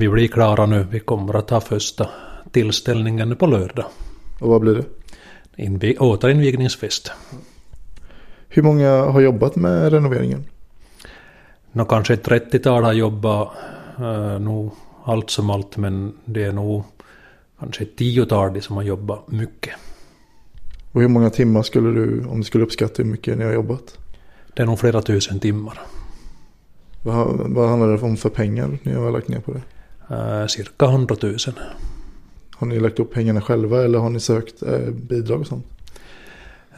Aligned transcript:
Vi 0.00 0.08
blir 0.08 0.28
klara 0.28 0.66
nu. 0.66 0.86
Vi 0.90 1.00
kommer 1.00 1.34
att 1.34 1.50
ha 1.50 1.60
första 1.60 2.08
tillställningen 2.50 3.36
på 3.36 3.46
lördag. 3.46 3.84
Och 4.40 4.48
vad 4.48 4.60
blir 4.60 4.74
det? 4.74 4.84
Invi- 5.64 5.98
återinvigningsfest. 5.98 7.12
Hur 8.48 8.62
många 8.62 8.90
har 8.90 9.20
jobbat 9.20 9.56
med 9.56 9.92
renoveringen? 9.92 10.44
Nå, 11.72 11.84
kanske 11.84 12.14
ett 12.14 12.26
30-tal 12.26 12.84
har 12.84 12.92
jobbat 12.92 13.48
uh, 13.98 14.38
nog 14.38 14.72
allt 15.04 15.30
som 15.30 15.50
allt 15.50 15.76
men 15.76 16.12
det 16.24 16.44
är 16.44 16.52
nog 16.52 16.84
kanske 17.58 17.82
ett 17.82 17.96
tiotal 17.96 18.62
som 18.62 18.76
har 18.76 18.82
jobbat 18.82 19.30
mycket. 19.30 19.74
Och 20.92 21.00
hur 21.00 21.08
många 21.08 21.30
timmar 21.30 21.62
skulle 21.62 21.90
du, 21.90 22.24
om 22.24 22.38
du 22.38 22.44
skulle 22.44 22.64
uppskatta 22.64 23.02
hur 23.02 23.10
mycket 23.10 23.38
ni 23.38 23.44
har 23.44 23.52
jobbat? 23.52 23.98
Det 24.54 24.62
är 24.62 24.66
nog 24.66 24.78
flera 24.78 25.02
tusen 25.02 25.40
timmar. 25.40 25.80
Vad, 27.02 27.26
vad 27.50 27.68
handlar 27.68 27.88
det 27.88 28.02
om 28.02 28.16
för 28.16 28.30
pengar 28.30 28.78
ni 28.82 28.92
har 28.92 29.10
lagt 29.10 29.28
ner 29.28 29.40
på 29.40 29.52
det? 29.52 29.62
Uh, 30.10 30.46
cirka 30.46 30.86
100 30.86 31.16
000. 31.22 31.36
Har 32.56 32.66
ni 32.66 32.80
lagt 32.80 32.98
upp 32.98 33.14
pengarna 33.14 33.40
själva 33.40 33.84
eller 33.84 33.98
har 33.98 34.10
ni 34.10 34.20
sökt 34.20 34.62
eh, 34.62 34.90
bidrag 34.90 35.40
och 35.40 35.46
sånt? 35.46 35.66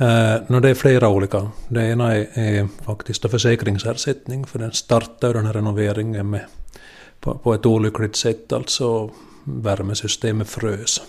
Uh, 0.00 0.42
no, 0.48 0.60
det 0.60 0.70
är 0.70 0.74
flera 0.74 1.08
olika. 1.08 1.50
Det 1.68 1.82
ena 1.82 2.14
är, 2.16 2.28
är 2.34 2.68
faktiskt 2.84 3.30
försäkringsersättning 3.30 4.46
för 4.46 4.58
den 4.58 4.72
startade 4.72 5.32
den 5.32 5.46
här 5.46 5.52
renoveringen 5.52 6.30
med, 6.30 6.44
på, 7.20 7.34
på 7.34 7.54
ett 7.54 7.66
olyckligt 7.66 8.16
sätt, 8.16 8.52
alltså 8.52 9.10
värmesystemet 9.44 10.48
frös. 10.48 11.00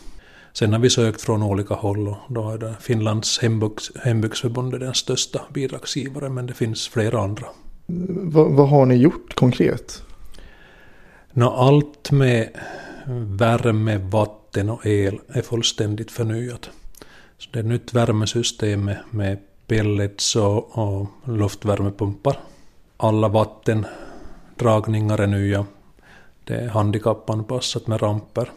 Sen 0.54 0.74
har 0.74 0.80
vi 0.80 0.90
sökt 0.90 1.22
från 1.22 1.44
olika 1.44 1.74
håll 1.74 2.08
och 2.08 2.18
då 2.28 2.50
är 2.50 2.58
det 2.58 2.76
Finlands 2.82 3.40
hembygds, 3.40 3.92
hembygdsförbund 3.96 4.80
den 4.80 4.94
största 4.94 5.42
bidragsgivaren 5.54 6.34
men 6.34 6.46
det 6.46 6.54
finns 6.54 6.88
flera 6.88 7.22
andra. 7.22 7.46
Va, 7.86 8.44
vad 8.44 8.70
har 8.70 8.86
ni 8.86 8.96
gjort 8.96 9.34
konkret? 9.36 10.04
No, 11.36 11.46
allt 11.46 12.12
med 12.12 12.50
värme, 13.28 13.98
vatten 13.98 14.70
och 14.70 14.86
el 14.86 15.20
är 15.28 15.42
fullständigt 15.42 16.12
förnyat. 16.12 16.70
Så 17.38 17.50
det 17.52 17.60
är 17.60 17.64
ett 17.64 17.70
nytt 17.70 17.94
värmesystem 17.94 18.86
med, 18.86 19.00
med 19.10 19.38
pellets 19.68 20.36
och, 20.36 20.78
och 20.78 21.08
luftvärmepumpar. 21.26 22.40
Alla 22.98 23.28
vattendragningar 23.28 25.18
är 25.18 25.28
nya. 25.28 25.66
Det 26.44 26.56
är 26.56 26.68
handikappanpassat 26.68 27.88
med 27.88 28.02
ramper. 28.02 28.52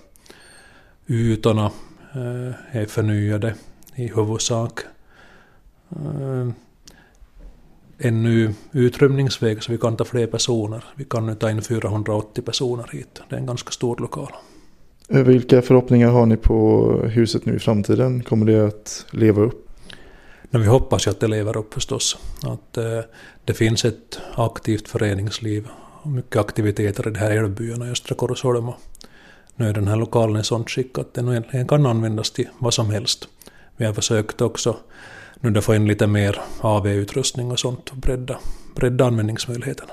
Ytorna 1.06 1.70
eh, 2.14 2.76
är 2.76 2.86
förnyade 2.86 3.54
i 3.94 4.06
huvudsak. 4.06 4.80
Eh, 5.90 6.48
en 7.98 8.22
ny 8.22 8.50
utrymningsväg 8.72 9.62
så 9.62 9.72
vi 9.72 9.78
kan 9.78 9.96
ta 9.96 10.04
fler 10.04 10.26
personer. 10.26 10.84
Vi 10.94 11.04
kan 11.04 11.26
nu 11.26 11.34
ta 11.34 11.50
in 11.50 11.62
480 11.62 12.42
personer 12.42 12.88
hit. 12.92 13.20
Det 13.28 13.36
är 13.36 13.40
en 13.40 13.46
ganska 13.46 13.70
stor 13.70 13.96
lokal. 13.96 14.32
Eh, 15.08 15.22
Vilka 15.22 15.62
förhoppningar 15.62 16.10
har 16.10 16.26
ni 16.26 16.36
på 16.36 16.90
huset 17.04 17.46
nu 17.46 17.56
i 17.56 17.58
framtiden? 17.58 18.22
Kommer 18.22 18.46
det 18.46 18.66
att 18.66 19.06
leva 19.10 19.42
upp? 19.42 19.68
Men 20.50 20.60
vi 20.60 20.66
hoppas 20.66 21.06
ju 21.06 21.10
att 21.10 21.20
det 21.20 21.28
lever 21.28 21.56
upp 21.56 21.74
förstås. 21.74 22.18
Att 22.42 22.76
eh, 22.76 23.00
det 23.44 23.54
finns 23.54 23.84
ett 23.84 24.20
aktivt 24.34 24.88
föreningsliv 24.88 25.68
och 26.02 26.10
mycket 26.10 26.36
aktiviteter 26.36 27.08
i 27.08 27.10
de 27.10 27.18
här 27.18 27.30
älvbyarna 27.30 27.88
i 27.88 27.90
Östra 27.90 28.14
Korusholm. 28.14 28.70
Nu 29.56 29.68
är 29.68 29.72
den 29.72 29.88
här 29.88 29.96
lokalen 29.96 30.40
i 30.40 30.44
sånt 30.44 30.70
skick 30.70 30.98
att 30.98 31.14
den 31.14 31.28
egentligen 31.28 31.68
kan 31.68 31.86
användas 31.86 32.30
till 32.30 32.48
vad 32.58 32.74
som 32.74 32.90
helst. 32.90 33.28
Vi 33.76 33.84
har 33.84 33.92
försökt 33.92 34.40
också 34.40 34.76
nu 35.40 35.50
då 35.50 35.60
få 35.60 35.74
in 35.74 35.88
lite 35.88 36.06
mer 36.06 36.40
AV-utrustning 36.60 37.50
och 37.50 37.58
sånt 37.58 37.90
och 37.90 37.96
bredda, 37.96 38.38
bredda 38.74 39.06
användningsmöjligheterna. 39.06 39.92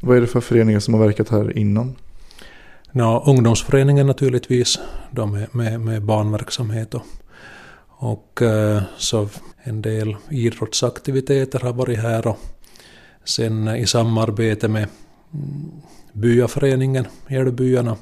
Vad 0.00 0.16
är 0.16 0.20
det 0.20 0.26
för 0.26 0.40
föreningar 0.40 0.80
som 0.80 0.94
har 0.94 1.06
verkat 1.06 1.28
här 1.28 1.58
innan? 1.58 1.96
Ja, 2.92 3.24
ungdomsföreningen 3.26 4.06
naturligtvis, 4.06 4.78
de 5.10 5.32
med, 5.32 5.54
med, 5.54 5.80
med 5.80 6.02
barnverksamhet 6.02 6.94
och, 6.94 7.02
och 7.86 8.42
eh, 8.42 8.82
så 8.96 9.28
en 9.62 9.82
del 9.82 10.16
idrottsaktiviteter 10.30 11.60
har 11.60 11.72
varit 11.72 11.98
här 11.98 12.26
och 12.26 12.38
sen 13.24 13.68
i 13.68 13.86
samarbete 13.86 14.68
med 14.68 14.88
mm, 15.34 15.70
byaföreningen, 16.12 17.06
Älvbyarna, 17.28 17.96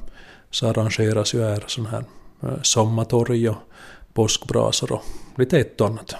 så 0.51 0.67
arrangeras 0.67 1.33
ju 1.33 1.43
här 1.43 1.63
sån 1.67 1.85
här 1.85 2.03
eh, 2.43 2.61
sommartorg 2.61 3.49
och 3.49 3.55
påskbrasor 4.13 4.91
och 4.91 5.03
lite 5.37 5.59
ett 5.59 5.81
och 5.81 5.87
annat. 5.87 6.15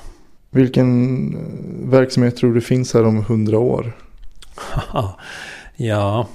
Vilken 0.57 1.33
eh, 1.35 1.89
verksamhet 1.89 2.37
tror 2.37 2.53
du 2.53 2.61
finns 2.61 2.93
här 2.93 3.05
om 3.05 3.23
hundra 3.23 3.59
år? 3.59 3.97
ja, 5.75 6.27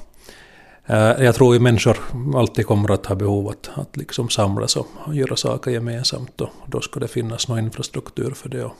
eh, 0.87 0.97
jag 0.97 1.35
tror 1.35 1.55
ju 1.55 1.61
människor 1.61 1.99
alltid 2.35 2.67
kommer 2.67 2.91
att 2.93 3.07
ha 3.07 3.15
behov 3.15 3.49
att, 3.49 3.71
att 3.75 3.97
liksom 3.97 4.29
samlas 4.29 4.77
och 4.77 4.89
göra 5.15 5.37
saker 5.37 5.71
gemensamt 5.71 6.41
och 6.41 6.49
då 6.67 6.81
ska 6.81 7.01
det 7.01 7.09
finnas 7.09 7.49
någon 7.49 7.59
infrastruktur 7.59 8.31
för 8.31 8.49
det. 8.49 8.65
Och 8.65 8.77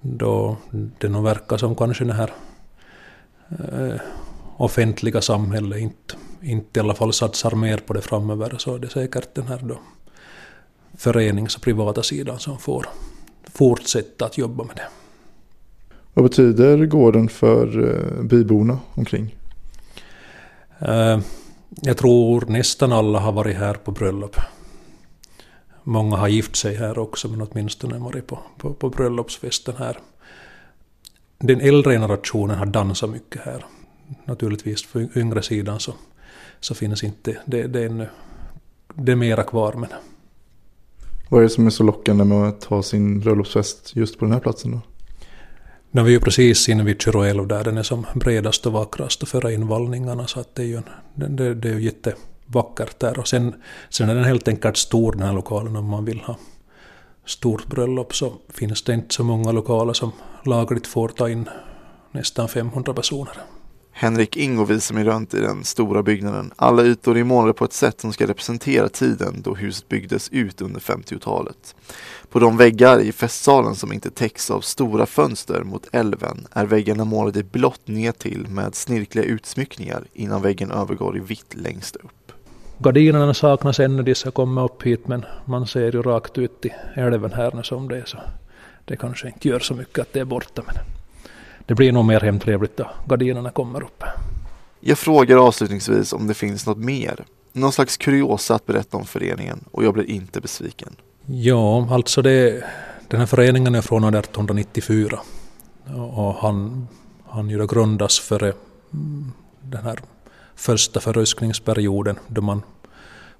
då 0.00 0.56
det 0.70 1.08
nog 1.08 1.24
verkar 1.24 1.56
som 1.56 1.76
kanske 1.76 2.04
det 2.04 2.14
här 2.14 2.30
eh, 3.50 4.00
offentliga 4.56 5.20
samhället 5.20 5.78
inte, 5.78 6.14
inte 6.40 6.80
i 6.80 6.82
alla 6.82 6.94
fall 6.94 7.12
satsar 7.12 7.50
mer 7.50 7.78
på 7.78 7.92
det 7.92 8.02
framöver 8.02 8.54
så 8.58 8.74
är 8.74 8.78
det 8.78 8.88
säkert 8.88 9.34
den 9.34 9.46
här 9.46 9.60
då 9.62 9.78
förenings 10.96 11.56
och 11.56 11.62
privata 11.62 12.02
sidan 12.02 12.38
som 12.38 12.58
får 12.58 12.86
fortsätta 13.54 14.24
att 14.24 14.38
jobba 14.38 14.64
med 14.64 14.76
det. 14.76 14.88
Vad 16.14 16.24
betyder 16.24 16.86
gården 16.86 17.28
för 17.28 17.88
eh, 17.88 18.22
byborna 18.22 18.78
omkring? 18.94 19.36
Eh, 20.78 21.20
jag 21.82 21.96
tror 21.96 22.44
nästan 22.48 22.92
alla 22.92 23.18
har 23.18 23.32
varit 23.32 23.56
här 23.56 23.74
på 23.74 23.90
bröllop. 23.90 24.36
Många 25.82 26.16
har 26.16 26.28
gift 26.28 26.56
sig 26.56 26.76
här 26.76 26.98
också, 26.98 27.28
men 27.28 27.42
åtminstone 27.42 27.98
varit 27.98 28.26
på, 28.26 28.38
på, 28.58 28.74
på 28.74 28.90
bröllopsfesten 28.90 29.74
här. 29.78 29.98
Den 31.38 31.60
äldre 31.60 31.92
generationen 31.92 32.58
har 32.58 32.66
dansat 32.66 33.10
mycket 33.10 33.40
här. 33.40 33.64
Naturligtvis 34.24 34.84
för 34.84 35.18
yngre 35.18 35.42
sidan 35.42 35.80
så, 35.80 35.94
så 36.60 36.74
finns 36.74 37.04
inte 37.04 37.36
det, 37.44 37.66
det, 37.66 37.80
är 37.80 37.86
ännu, 37.86 38.08
det 38.94 39.12
är 39.12 39.16
mera 39.16 39.42
kvar. 39.42 39.72
Men 39.72 39.88
vad 41.32 41.40
är 41.40 41.42
det 41.42 41.50
som 41.50 41.66
är 41.66 41.70
så 41.70 41.82
lockande 41.82 42.24
med 42.24 42.48
att 42.48 42.64
ha 42.64 42.82
sin 42.82 43.20
bröllopsfest 43.20 43.96
just 43.96 44.18
på 44.18 44.24
den 44.24 44.34
här 44.34 44.40
platsen 44.40 44.72
då? 44.72 44.80
när 45.90 46.02
vi 46.02 46.10
är 46.10 46.12
ju 46.12 46.20
precis 46.20 46.68
inne 46.68 46.84
vid 46.84 47.02
Kyrå 47.02 47.44
där 47.44 47.64
den 47.64 47.78
är 47.78 47.82
som 47.82 48.06
bredast 48.14 48.66
och 48.66 48.72
vackrast 48.72 49.22
att 49.22 49.28
föra 49.28 49.52
invallningarna 49.52 50.26
så 50.26 50.40
att 50.40 50.54
det 50.54 50.62
är 50.62 50.66
ju, 50.66 50.76
en, 50.76 51.36
det, 51.36 51.54
det 51.54 51.68
är 51.68 51.72
ju 51.72 51.82
jättevackert 51.82 52.98
där. 52.98 53.18
Och 53.18 53.28
sen, 53.28 53.54
sen 53.88 54.08
är 54.08 54.14
den 54.14 54.24
helt 54.24 54.48
enkelt 54.48 54.76
stor 54.76 55.12
den 55.12 55.22
här 55.22 55.32
lokalen 55.32 55.76
om 55.76 55.84
man 55.84 56.04
vill 56.04 56.20
ha 56.20 56.36
stort 57.26 57.66
bröllop 57.66 58.14
så 58.14 58.32
finns 58.48 58.82
det 58.82 58.94
inte 58.94 59.14
så 59.14 59.24
många 59.24 59.52
lokaler 59.52 59.92
som 59.92 60.12
lagligt 60.44 60.86
får 60.86 61.08
ta 61.08 61.28
in 61.28 61.48
nästan 62.10 62.48
500 62.48 62.94
personer. 62.94 63.34
Henrik 63.92 64.36
Ingo 64.36 64.64
visar 64.64 64.94
mig 64.94 65.04
runt 65.04 65.34
i 65.34 65.40
den 65.40 65.64
stora 65.64 66.02
byggnaden. 66.02 66.52
Alla 66.56 66.84
ytor 66.84 67.18
är 67.18 67.24
målade 67.24 67.52
på 67.52 67.64
ett 67.64 67.72
sätt 67.72 68.00
som 68.00 68.12
ska 68.12 68.26
representera 68.26 68.88
tiden 68.88 69.42
då 69.42 69.54
huset 69.54 69.88
byggdes 69.88 70.28
ut 70.28 70.60
under 70.60 70.80
50-talet. 70.80 71.74
På 72.30 72.38
de 72.38 72.56
väggar 72.56 73.00
i 73.00 73.12
festsalen 73.12 73.74
som 73.74 73.92
inte 73.92 74.10
täcks 74.10 74.50
av 74.50 74.60
stora 74.60 75.06
fönster 75.06 75.62
mot 75.62 75.88
älven 75.92 76.46
är 76.52 76.66
väggarna 76.66 77.04
målade 77.04 77.40
i 77.40 77.42
blått 77.42 77.88
nedtill 77.88 78.46
med 78.48 78.74
snirkliga 78.74 79.24
utsmyckningar 79.24 80.04
innan 80.12 80.42
väggen 80.42 80.70
övergår 80.70 81.16
i 81.16 81.20
vitt 81.20 81.54
längst 81.54 81.96
upp. 81.96 82.32
Gardinerna 82.78 83.34
saknas 83.34 83.80
ännu, 83.80 84.02
de 84.02 84.14
ska 84.14 84.30
komma 84.30 84.64
upp 84.64 84.82
hit 84.82 85.08
men 85.08 85.24
man 85.44 85.66
ser 85.66 85.92
ju 85.92 86.02
rakt 86.02 86.38
ut 86.38 86.66
i 86.66 86.70
älven 86.94 87.32
här 87.32 87.52
nu 87.54 87.62
som 87.62 87.88
det 87.88 87.96
är 87.96 88.04
så 88.04 88.18
det 88.84 88.96
kanske 88.96 89.26
inte 89.26 89.48
gör 89.48 89.58
så 89.58 89.74
mycket 89.74 89.98
att 89.98 90.12
det 90.12 90.20
är 90.20 90.24
borta 90.24 90.62
men 90.66 90.74
det 91.66 91.74
blir 91.74 91.92
nog 91.92 92.04
mer 92.04 92.20
hemtrevligt 92.20 92.76
då 92.76 92.90
gardinerna 93.08 93.50
kommer 93.50 93.82
upp. 93.82 94.04
Jag 94.80 94.98
frågar 94.98 95.36
avslutningsvis 95.36 96.12
om 96.12 96.26
det 96.26 96.34
finns 96.34 96.66
något 96.66 96.78
mer. 96.78 97.24
Någon 97.52 97.72
slags 97.72 97.96
kuriosa 97.96 98.54
att 98.54 98.66
berätta 98.66 98.96
om 98.96 99.04
föreningen 99.04 99.64
och 99.70 99.84
jag 99.84 99.94
blir 99.94 100.10
inte 100.10 100.40
besviken. 100.40 100.96
Ja, 101.26 101.88
alltså 101.94 102.22
det, 102.22 102.64
den 103.08 103.20
här 103.20 103.26
föreningen 103.26 103.74
är 103.74 103.80
från 103.82 104.04
1894 104.04 105.20
och 106.16 106.34
han, 106.34 106.88
han 107.28 107.50
ju 107.50 107.58
då 107.58 107.66
grundas 107.66 108.18
före 108.18 108.52
mm, 108.92 109.32
den 109.60 109.84
här 109.84 109.98
första 110.54 111.00
förryskningsperioden 111.00 112.18
då 112.28 112.42
man 112.42 112.62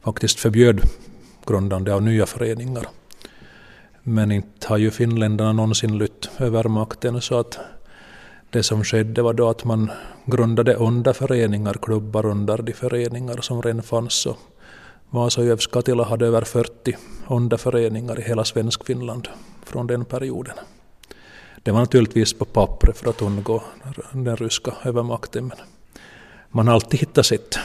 faktiskt 0.05 0.41
förbjöd 0.41 0.81
grundande 1.47 1.95
av 1.95 2.03
nya 2.03 2.27
föreningar. 2.27 2.89
Men 4.03 4.33
inte 4.33 4.69
har 4.69 4.77
ju 4.77 4.91
finländarna 4.91 5.53
någonsin 5.53 5.99
lytt 5.99 6.31
över 6.39 6.65
makten 6.65 7.21
så 7.21 7.39
att 7.39 7.59
det 8.53 8.63
som 8.63 8.85
skedde 8.85 9.23
var 9.23 9.33
då 9.33 9.49
att 9.49 9.65
man 9.65 9.91
grundade 10.25 10.75
underföreningar, 10.75 11.75
klubbar 11.83 12.27
under 12.27 12.59
de 12.59 12.73
föreningar 12.73 13.41
som 13.41 13.63
redan 13.63 13.83
fanns. 13.83 14.27
Och 14.27 14.39
Vasa 15.11 15.57
Katila 15.73 16.05
hade 16.05 16.27
över 16.27 16.43
40 16.43 16.97
underföreningar 17.29 18.21
i 18.21 18.23
hela 18.23 18.45
Svenskfinland 18.45 19.29
från 19.65 19.87
den 19.87 20.05
perioden. 20.05 20.55
Det 21.63 21.71
var 21.71 21.81
naturligtvis 21.81 22.33
på 22.33 22.45
pappret 22.45 22.99
för 22.99 23.11
att 23.11 23.23
undgå 23.23 23.63
den 24.13 24.37
ryska 24.37 24.73
övermakten 24.85 25.45
men 25.49 25.59
man 26.49 26.67
har 26.67 26.75
alltid 26.75 27.01
hittat 27.01 27.27
sitt. 27.27 27.59